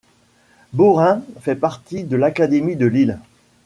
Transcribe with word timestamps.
Beaurain 0.73 1.21
fait 1.41 1.53
partie 1.55 2.03
de 2.05 2.15
l'académie 2.17 2.75
de 2.75 2.87
Lille. 2.87 3.19